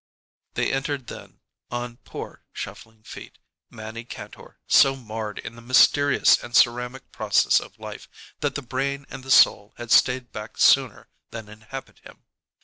There 0.55 0.73
entered 0.73 1.05
then, 1.05 1.41
on 1.69 1.97
poor, 1.97 2.43
shuffling 2.53 3.03
feet, 3.03 3.37
Mannie 3.69 4.03
Kantor, 4.03 4.57
so 4.67 4.95
marred 4.95 5.37
in 5.37 5.55
the 5.55 5.61
mysterious 5.61 6.41
and 6.41 6.55
ceramic 6.55 7.11
process 7.11 7.59
of 7.59 7.77
life 7.77 8.07
that 8.39 8.55
the 8.55 8.63
brain 8.63 9.05
and 9.11 9.23
the 9.23 9.29
soul 9.29 9.75
had 9.77 9.91
stayed 9.91 10.31
back 10.31 10.57
sooner 10.57 11.07
than 11.29 11.47
inhabit 11.47 11.99
him. 11.99 12.23